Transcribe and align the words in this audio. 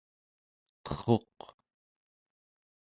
qerruq 0.85 1.37